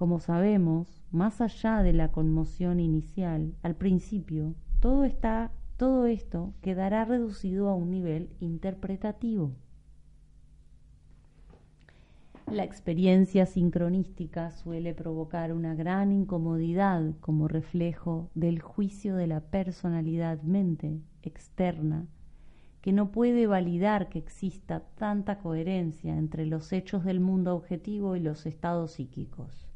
Como 0.00 0.18
sabemos, 0.18 1.02
más 1.10 1.42
allá 1.42 1.82
de 1.82 1.92
la 1.92 2.10
conmoción 2.10 2.80
inicial, 2.80 3.52
al 3.62 3.74
principio 3.74 4.54
todo 4.80 5.04
está 5.04 5.52
todo 5.76 6.06
esto 6.06 6.54
quedará 6.62 7.04
reducido 7.04 7.68
a 7.68 7.74
un 7.74 7.90
nivel 7.90 8.30
interpretativo. 8.40 9.52
La 12.50 12.64
experiencia 12.64 13.44
sincronística 13.44 14.52
suele 14.52 14.94
provocar 14.94 15.52
una 15.52 15.74
gran 15.74 16.12
incomodidad 16.12 17.12
como 17.20 17.46
reflejo 17.46 18.30
del 18.34 18.62
juicio 18.62 19.16
de 19.16 19.26
la 19.26 19.40
personalidad 19.40 20.40
mente 20.40 20.98
externa 21.20 22.06
que 22.80 22.94
no 22.94 23.12
puede 23.12 23.46
validar 23.46 24.08
que 24.08 24.18
exista 24.18 24.80
tanta 24.96 25.40
coherencia 25.40 26.16
entre 26.16 26.46
los 26.46 26.72
hechos 26.72 27.04
del 27.04 27.20
mundo 27.20 27.54
objetivo 27.54 28.16
y 28.16 28.20
los 28.20 28.46
estados 28.46 28.92
psíquicos. 28.92 29.69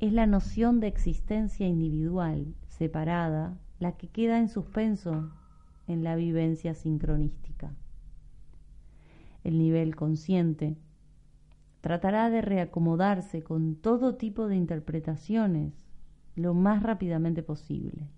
Es 0.00 0.12
la 0.12 0.26
noción 0.26 0.80
de 0.80 0.88
existencia 0.88 1.66
individual, 1.66 2.54
separada, 2.68 3.56
la 3.78 3.92
que 3.92 4.08
queda 4.08 4.38
en 4.38 4.48
suspenso 4.48 5.30
en 5.86 6.04
la 6.04 6.16
vivencia 6.16 6.74
sincronística. 6.74 7.74
El 9.44 9.58
nivel 9.58 9.94
consciente 9.94 10.76
tratará 11.80 12.30
de 12.30 12.40
reacomodarse 12.40 13.42
con 13.42 13.76
todo 13.76 14.16
tipo 14.16 14.48
de 14.48 14.56
interpretaciones 14.56 15.74
lo 16.34 16.54
más 16.54 16.82
rápidamente 16.82 17.42
posible. 17.42 18.08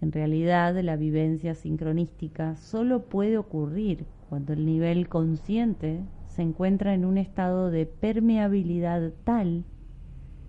En 0.00 0.10
realidad, 0.10 0.76
la 0.82 0.96
vivencia 0.96 1.54
sincronística 1.54 2.56
solo 2.56 3.04
puede 3.04 3.38
ocurrir 3.38 4.06
cuando 4.28 4.52
el 4.52 4.66
nivel 4.66 5.08
consciente 5.08 6.00
se 6.34 6.42
encuentra 6.42 6.94
en 6.94 7.04
un 7.04 7.18
estado 7.18 7.70
de 7.70 7.86
permeabilidad 7.86 9.12
tal 9.24 9.64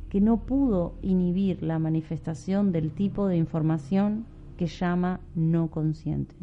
que 0.10 0.22
no 0.22 0.46
pudo 0.46 0.96
inhibir 1.02 1.62
la 1.63 1.80
manifestación 1.80 2.72
del 2.72 2.92
tipo 2.92 3.28
de 3.28 3.38
información 3.38 4.25
que 4.58 4.68
llama 4.68 5.20
no 5.36 5.70
consciente. 5.70 6.36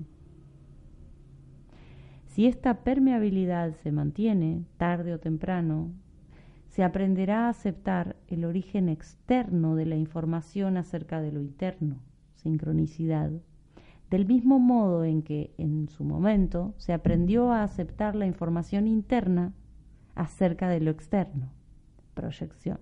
Si 2.27 2.47
esta 2.47 2.85
permeabilidad 2.85 3.75
se 3.75 3.93
mantiene, 3.93 4.65
tarde 4.77 5.15
o 5.15 5.19
temprano, 5.19 5.91
se 6.69 6.85
aprenderá 6.85 7.47
a 7.47 7.51
aceptar 7.51 8.17
el 8.29 8.45
origen 8.45 8.89
externo 8.89 9.75
de 9.75 9.87
la 9.87 9.97
información 9.97 10.77
acerca 10.77 11.21
de 11.21 11.33
lo 11.33 11.41
interno 11.41 11.97
sincronicidad, 12.41 13.31
del 14.11 14.27
mismo 14.27 14.59
modo 14.59 15.05
en 15.05 15.23
que 15.23 15.55
en 15.57 15.89
su 15.89 16.03
momento 16.03 16.75
se 16.79 16.93
aprendió 16.93 17.53
a 17.53 17.63
aceptar 17.63 18.17
la 18.17 18.27
información 18.27 18.89
interna 18.89 19.55
acerca 20.17 20.69
de 20.69 20.81
lo 20.81 20.91
externo, 20.91 21.53
proyección. 22.15 22.79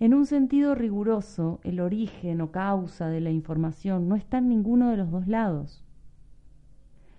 En 0.00 0.12
un 0.12 0.26
sentido 0.26 0.74
riguroso, 0.74 1.60
el 1.64 1.80
origen 1.80 2.42
o 2.42 2.50
causa 2.50 3.08
de 3.08 3.22
la 3.22 3.30
información 3.30 4.06
no 4.06 4.16
está 4.16 4.38
en 4.38 4.50
ninguno 4.50 4.90
de 4.90 4.98
los 4.98 5.10
dos 5.10 5.26
lados. 5.26 5.82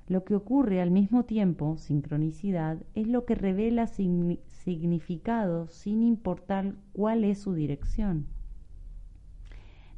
Lo 0.08 0.24
que 0.24 0.36
ocurre 0.36 0.82
al 0.82 0.92
mismo 0.92 1.26
tiempo, 1.26 1.78
sincronicidad, 1.78 2.78
es 2.94 3.08
lo 3.08 3.26
que 3.26 3.34
revela 3.34 3.88
significado 3.88 5.68
sin 5.70 6.04
importar 6.04 6.76
cuál 6.94 7.24
es 7.24 7.40
su 7.40 7.56
dirección 7.56 8.28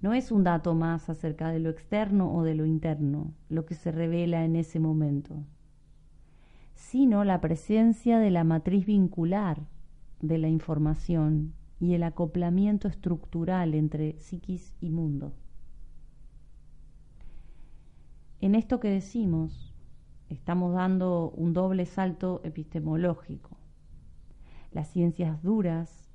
no 0.02 0.14
es 0.14 0.32
un 0.32 0.44
dato 0.44 0.76
más 0.76 1.10
acerca 1.10 1.50
de 1.50 1.60
lo 1.60 1.70
externo 1.70 2.34
o 2.34 2.44
de 2.44 2.56
lo 2.56 2.66
interno, 2.66 3.34
lo 3.50 3.66
que 3.66 3.76
se 3.76 3.92
revela 3.92 4.46
en 4.46 4.56
ese 4.56 4.80
momento, 4.80 5.44
sino 6.76 7.24
la 7.24 7.42
presencia 7.42 8.20
de 8.20 8.30
la 8.30 8.44
matriz 8.44 8.86
vincular 8.86 9.66
de 10.22 10.38
la 10.38 10.50
información 10.50 11.54
y 11.80 11.94
el 11.94 12.04
acoplamiento 12.04 12.88
estructural 12.88 13.74
entre 13.74 14.20
psiquis 14.20 14.76
y 14.82 14.90
mundo. 14.90 15.34
En 18.40 18.54
esto 18.54 18.80
que 18.80 18.90
decimos, 18.90 19.74
estamos 20.30 20.74
dando 20.74 21.32
un 21.32 21.54
doble 21.54 21.86
salto 21.86 22.42
epistemológico. 22.44 23.58
Las 24.72 24.90
ciencias 24.90 25.42
duras 25.42 26.07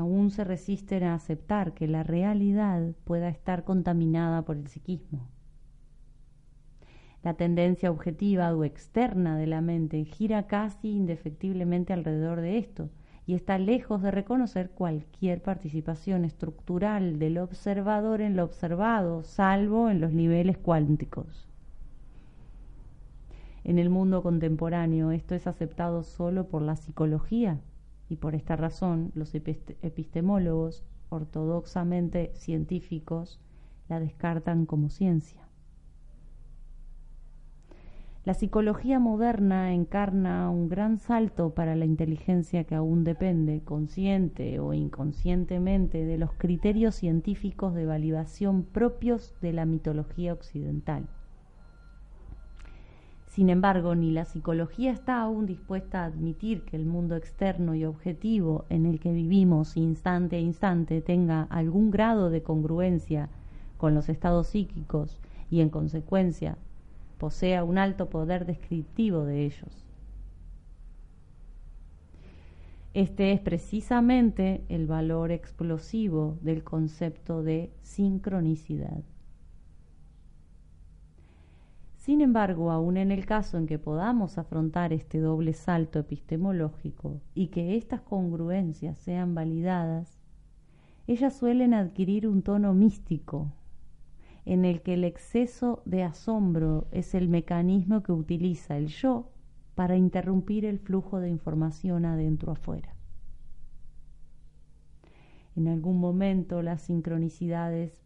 aún 0.00 0.30
se 0.30 0.44
resisten 0.44 1.04
a 1.04 1.14
aceptar 1.14 1.72
que 1.74 1.86
la 1.86 2.02
realidad 2.02 2.92
pueda 3.04 3.28
estar 3.28 3.64
contaminada 3.64 4.42
por 4.42 4.56
el 4.56 4.66
psiquismo. 4.66 5.28
La 7.22 7.34
tendencia 7.34 7.90
objetiva 7.90 8.54
o 8.54 8.64
externa 8.64 9.36
de 9.36 9.46
la 9.46 9.60
mente 9.60 10.04
gira 10.04 10.46
casi 10.46 10.90
indefectiblemente 10.90 11.92
alrededor 11.92 12.40
de 12.40 12.58
esto 12.58 12.88
y 13.26 13.34
está 13.34 13.58
lejos 13.58 14.02
de 14.02 14.10
reconocer 14.10 14.70
cualquier 14.70 15.42
participación 15.42 16.24
estructural 16.24 17.18
del 17.18 17.38
observador 17.38 18.22
en 18.22 18.36
lo 18.36 18.44
observado, 18.44 19.22
salvo 19.22 19.90
en 19.90 20.00
los 20.00 20.12
niveles 20.12 20.56
cuánticos. 20.56 21.46
En 23.62 23.78
el 23.78 23.90
mundo 23.90 24.22
contemporáneo 24.22 25.10
esto 25.10 25.34
es 25.34 25.46
aceptado 25.46 26.02
solo 26.02 26.48
por 26.48 26.62
la 26.62 26.76
psicología 26.76 27.60
y 28.10 28.16
por 28.16 28.34
esta 28.34 28.56
razón 28.56 29.12
los 29.14 29.34
epistemólogos 29.34 30.84
ortodoxamente 31.08 32.32
científicos 32.34 33.40
la 33.88 34.00
descartan 34.00 34.66
como 34.66 34.90
ciencia. 34.90 35.46
La 38.24 38.34
psicología 38.34 38.98
moderna 38.98 39.72
encarna 39.72 40.50
un 40.50 40.68
gran 40.68 40.98
salto 40.98 41.54
para 41.54 41.74
la 41.74 41.86
inteligencia 41.86 42.64
que 42.64 42.74
aún 42.74 43.02
depende, 43.02 43.62
consciente 43.64 44.60
o 44.60 44.74
inconscientemente, 44.74 46.04
de 46.04 46.18
los 46.18 46.32
criterios 46.34 46.96
científicos 46.96 47.74
de 47.74 47.86
validación 47.86 48.64
propios 48.64 49.34
de 49.40 49.54
la 49.54 49.64
mitología 49.64 50.34
occidental. 50.34 51.08
Sin 53.30 53.48
embargo, 53.48 53.94
ni 53.94 54.10
la 54.10 54.24
psicología 54.24 54.90
está 54.90 55.20
aún 55.20 55.46
dispuesta 55.46 56.02
a 56.02 56.06
admitir 56.06 56.64
que 56.64 56.74
el 56.74 56.84
mundo 56.84 57.14
externo 57.14 57.76
y 57.76 57.84
objetivo 57.84 58.64
en 58.70 58.86
el 58.86 58.98
que 58.98 59.12
vivimos 59.12 59.76
instante 59.76 60.34
a 60.34 60.40
instante 60.40 61.00
tenga 61.00 61.42
algún 61.44 61.92
grado 61.92 62.28
de 62.28 62.42
congruencia 62.42 63.28
con 63.76 63.94
los 63.94 64.08
estados 64.08 64.48
psíquicos 64.48 65.20
y, 65.48 65.60
en 65.60 65.70
consecuencia, 65.70 66.58
posea 67.18 67.62
un 67.62 67.78
alto 67.78 68.10
poder 68.10 68.46
descriptivo 68.46 69.24
de 69.24 69.44
ellos. 69.46 69.86
Este 72.94 73.30
es 73.30 73.38
precisamente 73.38 74.64
el 74.68 74.88
valor 74.88 75.30
explosivo 75.30 76.36
del 76.40 76.64
concepto 76.64 77.44
de 77.44 77.70
sincronicidad. 77.82 79.04
Sin 82.00 82.22
embargo, 82.22 82.70
aun 82.70 82.96
en 82.96 83.12
el 83.12 83.26
caso 83.26 83.58
en 83.58 83.66
que 83.66 83.78
podamos 83.78 84.38
afrontar 84.38 84.94
este 84.94 85.20
doble 85.20 85.52
salto 85.52 85.98
epistemológico 85.98 87.20
y 87.34 87.48
que 87.48 87.76
estas 87.76 88.00
congruencias 88.00 88.96
sean 88.96 89.34
validadas, 89.34 90.18
ellas 91.06 91.36
suelen 91.36 91.74
adquirir 91.74 92.26
un 92.26 92.40
tono 92.40 92.72
místico, 92.72 93.52
en 94.46 94.64
el 94.64 94.80
que 94.80 94.94
el 94.94 95.04
exceso 95.04 95.82
de 95.84 96.02
asombro 96.02 96.88
es 96.90 97.14
el 97.14 97.28
mecanismo 97.28 98.02
que 98.02 98.12
utiliza 98.12 98.78
el 98.78 98.86
yo 98.86 99.30
para 99.74 99.94
interrumpir 99.94 100.64
el 100.64 100.78
flujo 100.78 101.20
de 101.20 101.28
información 101.28 102.06
adentro 102.06 102.52
afuera. 102.52 102.96
En 105.54 105.68
algún 105.68 106.00
momento 106.00 106.62
las 106.62 106.80
sincronicidades 106.80 108.02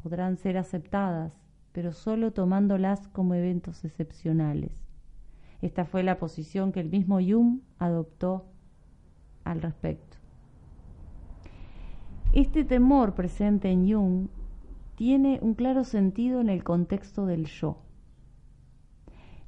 podrán 0.00 0.36
ser 0.36 0.56
aceptadas 0.56 1.43
pero 1.74 1.92
solo 1.92 2.32
tomándolas 2.32 3.08
como 3.08 3.34
eventos 3.34 3.84
excepcionales. 3.84 4.86
Esta 5.60 5.84
fue 5.84 6.04
la 6.04 6.18
posición 6.18 6.70
que 6.70 6.78
el 6.78 6.88
mismo 6.88 7.18
Jung 7.20 7.62
adoptó 7.80 8.46
al 9.42 9.60
respecto. 9.60 10.16
Este 12.32 12.62
temor 12.62 13.14
presente 13.14 13.70
en 13.70 13.92
Jung 13.92 14.28
tiene 14.94 15.40
un 15.42 15.54
claro 15.54 15.82
sentido 15.82 16.40
en 16.40 16.48
el 16.48 16.62
contexto 16.62 17.26
del 17.26 17.46
yo. 17.46 17.78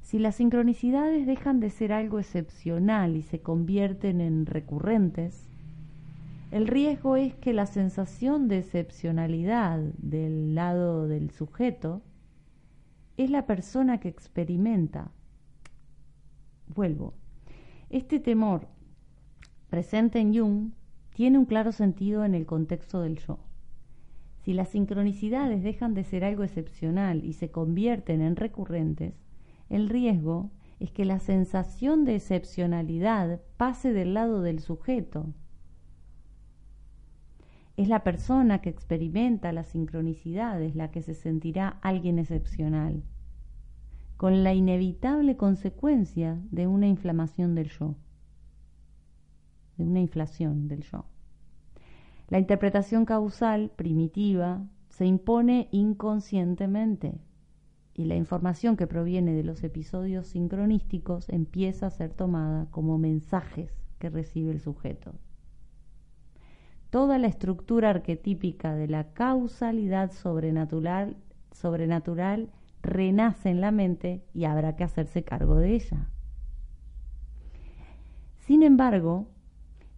Si 0.01 0.19
las 0.19 0.35
sincronicidades 0.35 1.25
dejan 1.27 1.61
de 1.61 1.69
ser 1.69 1.93
algo 1.93 2.19
excepcional 2.19 3.15
y 3.15 3.21
se 3.21 3.39
convierten 3.39 4.19
en 4.19 4.45
recurrentes, 4.45 5.49
el 6.51 6.67
riesgo 6.67 7.15
es 7.15 7.35
que 7.35 7.53
la 7.53 7.67
sensación 7.67 8.49
de 8.49 8.59
excepcionalidad 8.59 9.79
del 9.97 10.55
lado 10.55 11.07
del 11.07 11.31
sujeto 11.31 12.01
es 13.17 13.29
la 13.29 13.45
persona 13.45 13.99
que 13.99 14.09
experimenta. 14.09 15.11
Vuelvo. 16.67 17.15
Este 17.89 18.19
temor 18.19 18.67
presente 19.69 20.19
en 20.19 20.37
Jung 20.37 20.71
tiene 21.13 21.37
un 21.37 21.45
claro 21.45 21.71
sentido 21.71 22.23
en 22.23 22.35
el 22.35 22.45
contexto 22.45 23.01
del 23.01 23.17
yo. 23.17 23.39
Si 24.43 24.53
las 24.53 24.69
sincronicidades 24.69 25.63
dejan 25.63 25.93
de 25.93 26.03
ser 26.03 26.23
algo 26.23 26.43
excepcional 26.43 27.25
y 27.25 27.33
se 27.33 27.49
convierten 27.49 28.21
en 28.21 28.35
recurrentes, 28.35 29.13
el 29.69 29.89
riesgo 29.89 30.51
es 30.79 30.91
que 30.91 31.03
la 31.03 31.19
sensación 31.19 32.05
de 32.05 32.15
excepcionalidad 32.15 33.41
pase 33.57 33.93
del 33.93 34.13
lado 34.13 34.41
del 34.41 34.59
sujeto. 34.59 35.33
Es 37.77 37.89
la 37.89 38.03
persona 38.03 38.59
que 38.59 38.69
experimenta 38.69 39.51
las 39.51 39.67
sincronicidades 39.67 40.75
la 40.75 40.89
que 40.89 41.03
se 41.03 41.13
sentirá 41.13 41.77
alguien 41.83 42.17
excepcional, 42.17 43.03
con 44.17 44.43
la 44.43 44.55
inevitable 44.55 45.37
consecuencia 45.37 46.41
de 46.49 46.65
una 46.65 46.87
inflamación 46.87 47.53
del 47.53 47.69
yo, 47.69 47.93
de 49.77 49.83
una 49.83 49.99
inflación 49.99 50.67
del 50.67 50.81
yo. 50.81 51.05
La 52.29 52.39
interpretación 52.39 53.05
causal 53.05 53.69
primitiva 53.75 54.65
se 54.89 55.05
impone 55.05 55.69
inconscientemente 55.71 57.21
y 57.93 58.05
la 58.05 58.15
información 58.15 58.75
que 58.75 58.87
proviene 58.87 59.33
de 59.33 59.43
los 59.43 59.63
episodios 59.63 60.25
sincronísticos 60.25 61.29
empieza 61.29 61.85
a 61.85 61.91
ser 61.91 62.11
tomada 62.11 62.65
como 62.71 62.97
mensajes 62.97 63.71
que 63.99 64.09
recibe 64.09 64.51
el 64.51 64.61
sujeto 64.61 65.13
toda 66.97 67.19
la 67.19 67.27
estructura 67.27 67.91
arquetípica 67.91 68.73
de 68.73 68.87
la 68.87 69.13
causalidad 69.13 70.11
sobrenatural, 70.11 71.15
sobrenatural 71.51 72.49
renace 72.81 73.51
en 73.51 73.61
la 73.61 73.69
mente 73.69 74.25
y 74.33 74.45
habrá 74.45 74.75
que 74.75 74.83
hacerse 74.83 75.23
cargo 75.23 75.57
de 75.57 75.75
ella. 75.75 76.09
Sin 78.37 78.63
embargo, 78.63 79.27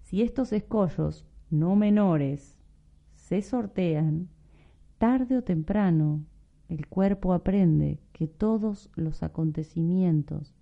si 0.02 0.24
estos 0.24 0.52
escollos 0.52 1.26
no 1.50 1.78
menores 1.78 2.60
se 3.16 3.42
sortean, 3.44 4.28
tarde 4.98 5.38
o 5.38 5.42
temprano 5.42 6.26
el 6.68 6.86
cuerpo 6.88 7.32
aprende 7.32 8.02
que 8.12 8.28
todos 8.28 8.90
los 8.96 9.24
acontecimientos 9.24 10.54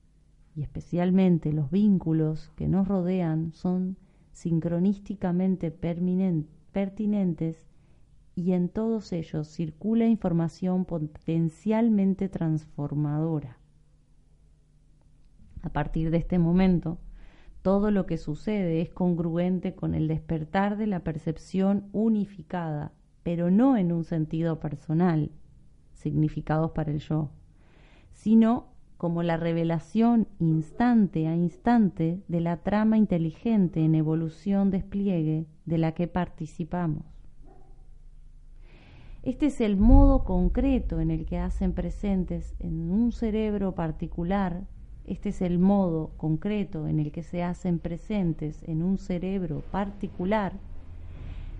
y 0.56 0.62
especialmente 0.62 1.52
los 1.52 1.72
vínculos 1.72 2.52
que 2.56 2.68
nos 2.68 2.88
rodean 2.88 3.54
son 3.54 3.98
sincronísticamente 4.38 5.72
pertinentes 5.72 7.66
y 8.36 8.52
en 8.52 8.70
todos 8.70 9.12
ellos 9.12 9.48
circula 9.48 10.06
información 10.06 10.86
potencialmente 10.86 12.30
transformadora. 12.30 13.58
A 15.64 15.70
partir 15.70 16.12
de 16.12 16.18
este 16.18 16.38
momento, 16.38 17.00
todo 17.64 17.90
lo 17.90 18.06
que 18.06 18.20
sucede 18.20 18.82
es 18.82 18.92
congruente 18.92 19.74
con 19.74 19.96
el 19.96 20.08
despertar 20.08 20.78
de 20.78 20.86
la 20.86 21.00
percepción 21.00 21.90
unificada, 21.92 22.94
pero 23.24 23.50
no 23.50 23.76
en 23.76 23.92
un 23.92 24.04
sentido 24.04 24.60
personal, 24.60 25.32
significados 25.94 26.72
para 26.72 26.92
el 26.92 27.00
yo, 27.00 27.32
sino 28.12 28.68
como 28.98 29.22
la 29.24 29.38
revelación 29.38 30.28
instante 30.40 31.28
a 31.28 31.36
instante 31.36 32.20
de 32.28 32.42
la 32.42 32.58
trama 32.58 32.98
inteligente 32.98 33.84
en 33.84 33.96
evolución 33.96 34.72
despliegue 34.72 35.46
de 35.66 35.78
la 35.78 35.94
que 35.94 36.08
participamos. 36.08 37.04
Este 39.24 39.48
es 39.48 39.62
el 39.62 39.78
modo 39.78 40.24
concreto 40.24 41.00
en 41.00 41.12
el 41.12 41.26
que 41.26 41.38
hacen 41.38 41.74
presentes 41.74 42.56
en 42.60 42.90
un 42.90 43.12
cerebro 43.12 43.76
particular, 43.76 44.64
este 45.06 45.30
es 45.30 45.42
el 45.42 45.60
modo 45.60 46.12
concreto 46.18 46.88
en 46.88 47.00
el 47.00 47.12
que 47.12 47.24
se 47.24 47.44
hacen 47.44 47.80
presentes 47.80 48.64
en 48.64 48.82
un 48.84 48.98
cerebro 48.98 49.64
particular 49.72 50.54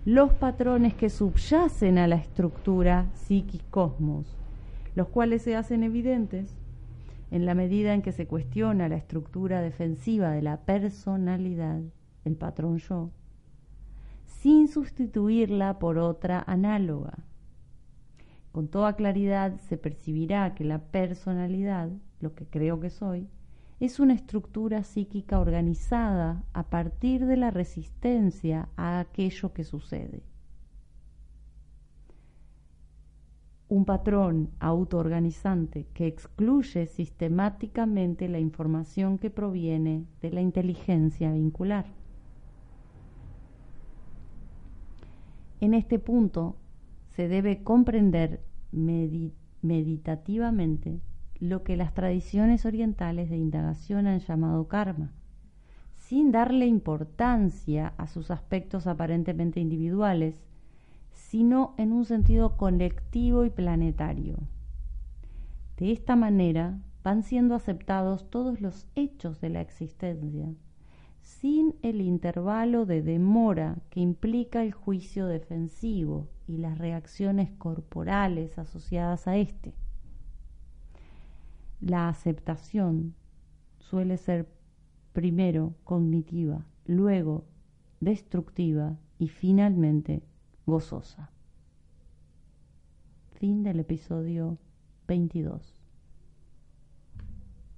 los 0.04 0.32
patrones 0.32 0.94
que 0.94 1.10
subyacen 1.10 1.98
a 1.98 2.06
la 2.06 2.16
estructura 2.16 3.06
psiquicosmos, 3.14 4.36
los 4.94 5.08
cuales 5.08 5.42
se 5.42 5.54
hacen 5.54 5.82
evidentes 5.82 6.57
en 7.30 7.46
la 7.46 7.54
medida 7.54 7.94
en 7.94 8.02
que 8.02 8.12
se 8.12 8.26
cuestiona 8.26 8.88
la 8.88 8.96
estructura 8.96 9.60
defensiva 9.60 10.30
de 10.30 10.42
la 10.42 10.58
personalidad, 10.62 11.82
el 12.24 12.36
patrón 12.36 12.78
yo, 12.78 13.10
sin 14.24 14.68
sustituirla 14.68 15.78
por 15.78 15.98
otra 15.98 16.42
análoga. 16.46 17.18
Con 18.52 18.68
toda 18.68 18.94
claridad 18.94 19.58
se 19.58 19.76
percibirá 19.76 20.54
que 20.54 20.64
la 20.64 20.78
personalidad, 20.78 21.90
lo 22.20 22.34
que 22.34 22.46
creo 22.46 22.80
que 22.80 22.90
soy, 22.90 23.28
es 23.80 24.00
una 24.00 24.14
estructura 24.14 24.82
psíquica 24.82 25.38
organizada 25.38 26.44
a 26.52 26.64
partir 26.64 27.26
de 27.26 27.36
la 27.36 27.50
resistencia 27.50 28.68
a 28.76 28.98
aquello 28.98 29.52
que 29.52 29.64
sucede. 29.64 30.22
Un 33.68 33.84
patrón 33.84 34.50
autoorganizante 34.60 35.86
que 35.92 36.06
excluye 36.06 36.86
sistemáticamente 36.86 38.28
la 38.28 38.38
información 38.38 39.18
que 39.18 39.30
proviene 39.30 40.06
de 40.22 40.30
la 40.30 40.40
inteligencia 40.40 41.32
vincular. 41.32 41.84
En 45.60 45.74
este 45.74 45.98
punto 45.98 46.56
se 47.08 47.28
debe 47.28 47.62
comprender 47.62 48.40
meditativamente 48.72 51.00
lo 51.40 51.62
que 51.62 51.76
las 51.76 51.92
tradiciones 51.94 52.64
orientales 52.64 53.28
de 53.28 53.36
indagación 53.36 54.06
han 54.06 54.20
llamado 54.20 54.66
karma, 54.68 55.12
sin 55.96 56.32
darle 56.32 56.66
importancia 56.66 57.92
a 57.98 58.06
sus 58.06 58.30
aspectos 58.30 58.86
aparentemente 58.86 59.60
individuales, 59.60 60.42
sino 61.18 61.74
en 61.78 61.92
un 61.92 62.04
sentido 62.04 62.56
colectivo 62.56 63.44
y 63.44 63.50
planetario. 63.50 64.38
De 65.76 65.90
esta 65.92 66.16
manera 66.16 66.80
van 67.02 67.22
siendo 67.22 67.54
aceptados 67.54 68.30
todos 68.30 68.60
los 68.60 68.86
hechos 68.94 69.40
de 69.40 69.50
la 69.50 69.60
existencia, 69.60 70.54
sin 71.20 71.74
el 71.82 72.00
intervalo 72.00 72.86
de 72.86 73.02
demora 73.02 73.78
que 73.90 74.00
implica 74.00 74.62
el 74.62 74.72
juicio 74.72 75.26
defensivo 75.26 76.28
y 76.46 76.58
las 76.58 76.78
reacciones 76.78 77.50
corporales 77.50 78.56
asociadas 78.56 79.26
a 79.26 79.36
éste. 79.36 79.74
La 81.80 82.08
aceptación 82.08 83.14
suele 83.80 84.16
ser 84.16 84.48
primero 85.12 85.74
cognitiva, 85.84 86.64
luego 86.86 87.44
destructiva 88.00 88.96
y 89.18 89.28
finalmente 89.28 90.22
gozosa. 90.68 91.30
Fin 93.38 93.62
del 93.62 93.80
episodio 93.80 94.58
22. 95.06 95.77